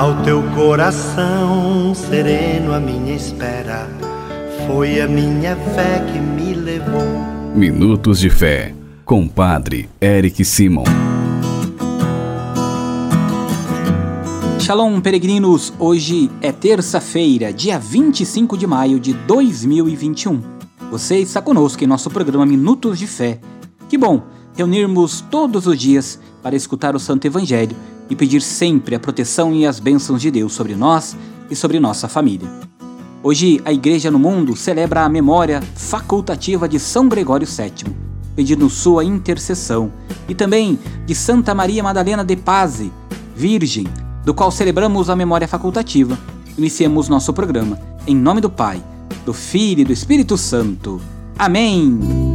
[0.00, 3.86] Ao teu coração sereno, a minha espera
[4.66, 7.04] foi a minha fé que me levou.
[7.54, 8.74] Minutos de Fé,
[9.04, 10.84] com Padre Eric Simon.
[14.58, 15.70] Shalom, peregrinos!
[15.78, 20.40] Hoje é terça-feira, dia 25 de maio de 2021.
[20.90, 23.38] Você está conosco em nosso programa Minutos de Fé.
[23.86, 24.22] Que bom
[24.56, 27.76] reunirmos todos os dias para escutar o Santo Evangelho
[28.10, 31.16] e pedir sempre a proteção e as bênçãos de Deus sobre nós
[31.48, 32.48] e sobre nossa família.
[33.22, 37.94] Hoje, a Igreja no Mundo celebra a memória facultativa de São Gregório VII,
[38.34, 39.92] pedindo sua intercessão,
[40.28, 42.82] e também de Santa Maria Madalena de Paz,
[43.36, 43.86] Virgem,
[44.24, 46.18] do qual celebramos a memória facultativa,
[46.56, 47.78] iniciemos nosso programa.
[48.06, 48.82] Em nome do Pai,
[49.24, 51.00] do Filho e do Espírito Santo.
[51.38, 52.29] Amém!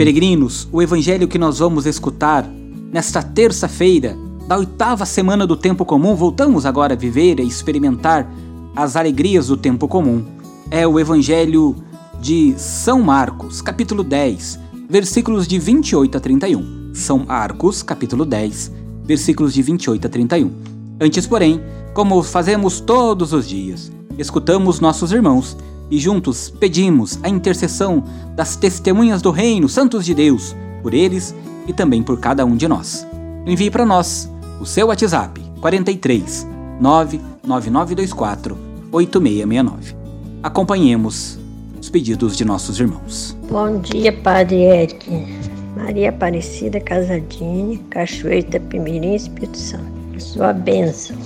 [0.00, 2.50] Peregrinos, o evangelho que nós vamos escutar
[2.90, 4.16] nesta terça-feira
[4.48, 8.26] da oitava semana do tempo comum, voltamos agora a viver e experimentar
[8.74, 10.24] as alegrias do tempo comum.
[10.70, 11.76] É o evangelho
[12.18, 14.58] de São Marcos, capítulo 10,
[14.88, 16.94] versículos de 28 a 31.
[16.94, 18.72] São Marcos, capítulo 10,
[19.04, 20.50] versículos de 28 a 31.
[20.98, 21.60] Antes, porém,
[21.92, 25.58] como fazemos todos os dias, escutamos nossos irmãos
[25.90, 28.04] e juntos pedimos a intercessão
[28.36, 31.34] das testemunhas do Reino, santos de Deus, por eles
[31.66, 33.06] e também por cada um de nós.
[33.46, 34.30] Envie para nós
[34.60, 36.46] o seu WhatsApp 43
[36.80, 38.56] 99924
[38.92, 39.96] 8669.
[40.42, 41.38] Acompanhemos
[41.80, 43.36] os pedidos de nossos irmãos.
[43.50, 45.50] Bom dia, Padre Eric.
[45.76, 49.84] Maria Aparecida Casadini, Cachoeira Pimirim, Espírito Santo.
[50.18, 51.16] Sua bênção.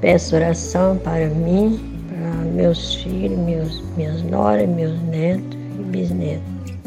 [0.00, 1.91] Peço oração para mim,
[2.54, 6.42] meus filhos, meus, minhas noras, meus netos e bisnetos.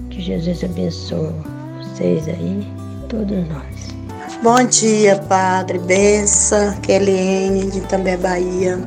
[0.09, 1.33] Que Jesus abençoe
[1.77, 3.95] vocês aí e todos nós.
[4.41, 5.79] Bom dia, Padre.
[5.79, 8.77] Benção, Keliene, de Também Bahia.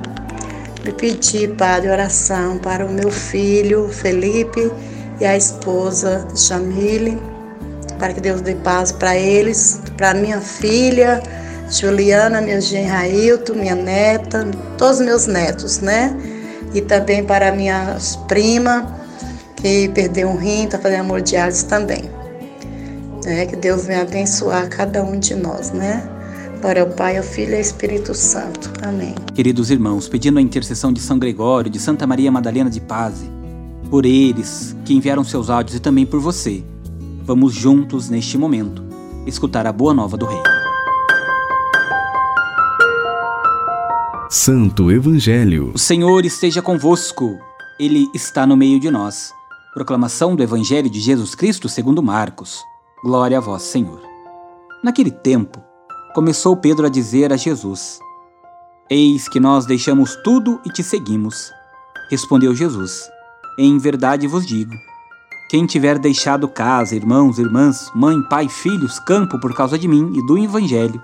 [0.84, 4.70] Me pedi, Padre, oração para o meu filho, Felipe,
[5.20, 7.18] e a esposa Jamile,
[7.98, 11.20] para que Deus dê paz para eles, para minha filha
[11.70, 14.46] Juliana, meu genro Railton, minha neta,
[14.78, 16.16] todos os meus netos, né?
[16.74, 17.96] E também para minha
[18.26, 18.86] prima,
[19.56, 22.10] que perdeu um rim, está fazendo hemodiálise também.
[23.26, 26.08] É, que Deus venha abençoar cada um de nós, né?
[26.60, 28.72] Glória ao Pai, ao Filho e ao Espírito Santo.
[28.82, 29.14] Amém.
[29.34, 33.14] Queridos irmãos, pedindo a intercessão de São Gregório, de Santa Maria Madalena de Paz,
[33.90, 36.64] por eles que enviaram seus áudios e também por você.
[37.22, 38.82] Vamos juntos neste momento
[39.26, 40.57] escutar a boa nova do Rei.
[44.30, 45.72] Santo Evangelho.
[45.74, 47.38] O Senhor esteja convosco.
[47.80, 49.32] Ele está no meio de nós.
[49.72, 52.62] Proclamação do Evangelho de Jesus Cristo segundo Marcos.
[53.02, 54.02] Glória a vós, Senhor.
[54.84, 55.62] Naquele tempo,
[56.14, 58.00] começou Pedro a dizer a Jesus:
[58.90, 61.50] Eis que nós deixamos tudo e te seguimos.
[62.10, 63.08] Respondeu Jesus:
[63.58, 64.72] em verdade vos digo:
[65.50, 70.24] quem tiver deixado casa, irmãos, irmãs, mãe, pai, filhos, campo por causa de mim e
[70.26, 71.02] do Evangelho,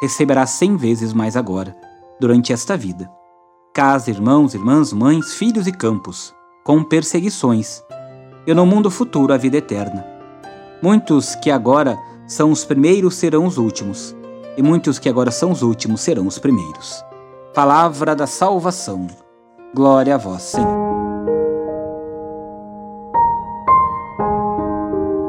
[0.00, 1.74] receberá cem vezes mais agora,
[2.20, 3.10] durante esta vida.
[3.74, 7.82] Casa, irmãos, irmãs, mães, filhos e campos, com perseguições,
[8.46, 10.06] e no mundo futuro a vida eterna.
[10.82, 14.14] Muitos que agora são os primeiros serão os últimos,
[14.56, 17.02] e muitos que agora são os últimos serão os primeiros.
[17.54, 19.06] Palavra da salvação.
[19.74, 20.80] Glória a vós, Senhor.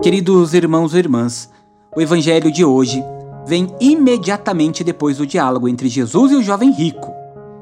[0.03, 1.49] Queridos irmãos e irmãs,
[1.95, 3.03] o evangelho de hoje
[3.51, 7.13] vem imediatamente depois do diálogo entre Jesus e o jovem rico,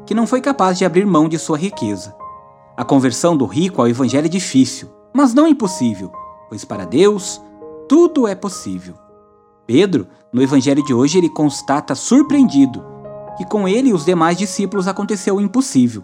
[0.05, 2.15] que não foi capaz de abrir mão de sua riqueza.
[2.77, 6.11] A conversão do rico ao evangelho é difícil, mas não impossível,
[6.47, 7.41] pois para Deus
[7.87, 8.93] tudo é possível.
[9.65, 12.85] Pedro, no evangelho de hoje, ele constata surpreendido
[13.35, 16.03] que com ele e os demais discípulos aconteceu o impossível.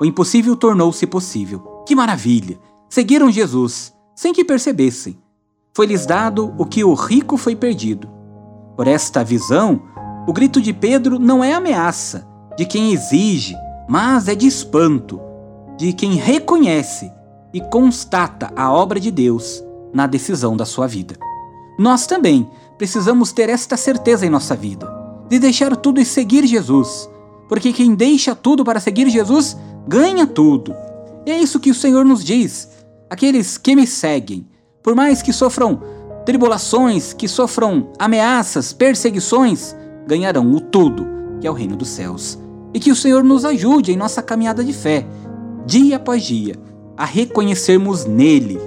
[0.00, 1.60] O impossível tornou-se possível.
[1.86, 2.58] Que maravilha!
[2.88, 5.16] Seguiram Jesus, sem que percebessem
[5.72, 8.13] foi-lhes dado o que o rico foi perdido.
[8.76, 9.82] Por esta visão,
[10.26, 12.26] o grito de Pedro não é ameaça
[12.56, 13.56] de quem exige,
[13.88, 15.20] mas é de espanto
[15.76, 17.12] de quem reconhece
[17.52, 19.62] e constata a obra de Deus
[19.92, 21.16] na decisão da sua vida.
[21.78, 22.48] Nós também
[22.78, 24.88] precisamos ter esta certeza em nossa vida,
[25.28, 27.08] de deixar tudo e seguir Jesus,
[27.48, 29.56] porque quem deixa tudo para seguir Jesus
[29.86, 30.74] ganha tudo.
[31.26, 32.68] E é isso que o Senhor nos diz:
[33.10, 34.48] aqueles que me seguem
[34.84, 35.80] por mais que sofram
[36.24, 39.74] tribulações, que sofram ameaças, perseguições,
[40.06, 41.06] ganharão o tudo,
[41.40, 42.38] que é o reino dos céus.
[42.72, 45.06] E que o Senhor nos ajude em nossa caminhada de fé,
[45.66, 46.56] dia após dia,
[46.96, 48.58] a reconhecermos nele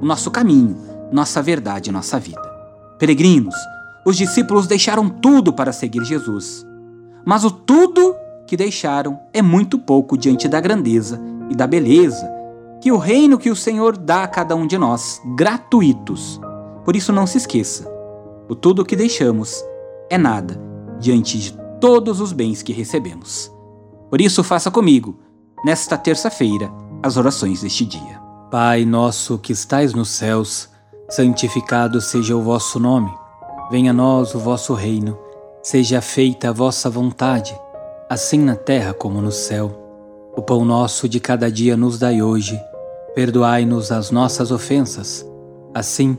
[0.00, 0.76] o nosso caminho,
[1.12, 2.42] nossa verdade nossa vida.
[2.98, 3.54] Peregrinos,
[4.04, 6.66] os discípulos deixaram tudo para seguir Jesus.
[7.24, 8.16] Mas o tudo
[8.46, 12.28] que deixaram é muito pouco diante da grandeza e da beleza
[12.80, 16.40] que o reino que o Senhor dá a cada um de nós, gratuitos.
[16.84, 17.90] Por isso não se esqueça:
[18.48, 19.64] o tudo que deixamos
[20.10, 20.60] é nada
[20.98, 23.52] diante de todos os bens que recebemos.
[24.10, 25.18] Por isso, faça comigo,
[25.64, 26.70] nesta terça-feira,
[27.02, 28.20] as orações deste dia.
[28.50, 30.68] Pai nosso que estais nos céus,
[31.08, 33.10] santificado seja o vosso nome.
[33.70, 35.18] Venha a nós o vosso reino.
[35.62, 37.58] Seja feita a vossa vontade,
[38.10, 39.78] assim na terra como no céu.
[40.36, 42.60] O pão nosso de cada dia nos dai hoje.
[43.14, 45.26] Perdoai-nos as nossas ofensas,
[45.74, 46.18] assim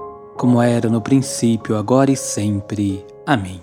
[0.41, 3.05] como era no princípio, agora e sempre.
[3.27, 3.61] Amém.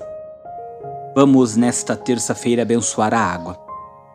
[1.13, 3.59] Vamos nesta terça-feira abençoar a água.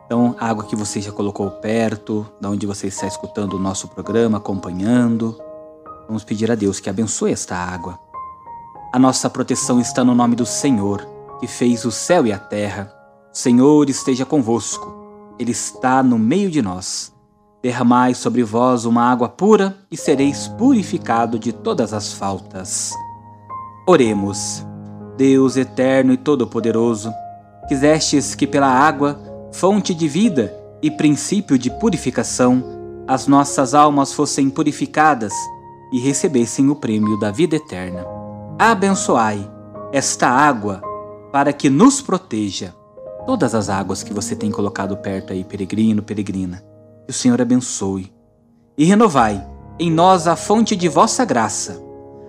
[0.06, 3.88] Então, a água que você já colocou perto, da onde você está escutando o nosso
[3.88, 5.38] programa, acompanhando.
[6.06, 7.98] Vamos pedir a Deus que abençoe esta água.
[8.94, 11.06] A nossa proteção está no nome do Senhor,
[11.40, 12.90] que fez o céu e a terra.
[13.30, 15.34] O Senhor esteja convosco.
[15.38, 17.13] Ele está no meio de nós.
[17.64, 22.92] Derramai sobre vós uma água pura e sereis purificado de todas as faltas.
[23.88, 24.62] Oremos.
[25.16, 27.10] Deus eterno e todo-poderoso,
[27.66, 29.18] quisestes que pela água,
[29.50, 32.62] fonte de vida e princípio de purificação,
[33.08, 35.32] as nossas almas fossem purificadas
[35.90, 38.04] e recebessem o prêmio da vida eterna.
[38.58, 39.50] Abençoai
[39.90, 40.82] esta água
[41.32, 42.74] para que nos proteja.
[43.24, 46.62] Todas as águas que você tem colocado perto aí, peregrino, peregrina,
[47.06, 48.12] que o Senhor abençoe.
[48.76, 49.46] E renovai
[49.78, 51.84] em nós a fonte de vossa graça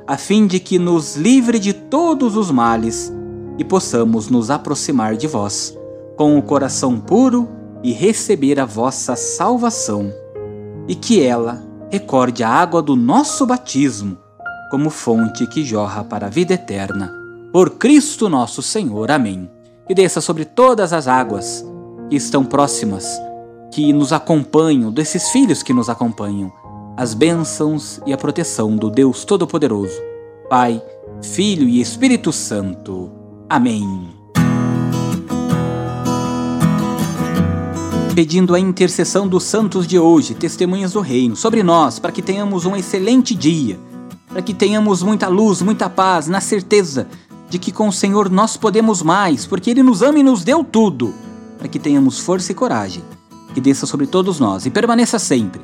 [0.07, 3.11] a fim de que nos livre de todos os males
[3.57, 5.75] e possamos nos aproximar de vós
[6.15, 7.49] com o coração puro
[7.83, 10.13] e receber a vossa salvação,
[10.87, 14.17] e que ela recorde a água do nosso batismo
[14.69, 17.11] como fonte que jorra para a vida eterna.
[17.51, 19.09] Por Cristo nosso Senhor.
[19.09, 19.49] Amém.
[19.87, 21.65] Que desça sobre todas as águas
[22.09, 23.19] que estão próximas,
[23.71, 26.51] que nos acompanham, desses filhos que nos acompanham
[26.97, 29.99] as bênçãos e a proteção do Deus Todo-Poderoso,
[30.49, 30.81] Pai,
[31.21, 33.11] Filho e Espírito Santo.
[33.49, 34.09] Amém.
[38.15, 42.65] Pedindo a intercessão dos santos de hoje, testemunhas do Reino, sobre nós, para que tenhamos
[42.65, 43.77] um excelente dia,
[44.29, 47.09] para que tenhamos muita luz, muita paz, na certeza
[47.49, 50.63] de que com o Senhor nós podemos mais, porque Ele nos ama e nos deu
[50.63, 51.13] tudo,
[51.57, 53.03] para que tenhamos força e coragem,
[53.55, 55.61] que desça sobre todos nós e permaneça sempre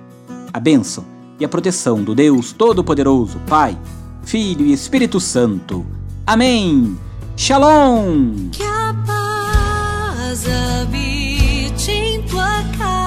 [0.54, 1.04] a bênção
[1.38, 3.78] e a proteção do Deus Todo-Poderoso, Pai,
[4.24, 5.86] Filho e Espírito Santo.
[6.26, 6.98] Amém.
[7.36, 8.50] Shalom.
[8.52, 13.01] Que a paz habite em tua casa,